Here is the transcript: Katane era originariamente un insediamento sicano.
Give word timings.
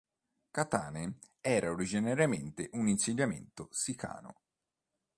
Katane 0.49 1.19
era 1.41 1.69
originariamente 1.69 2.71
un 2.73 2.87
insediamento 2.87 3.67
sicano. 3.71 4.41